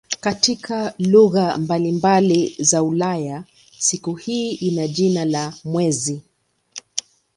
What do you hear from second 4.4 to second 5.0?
ina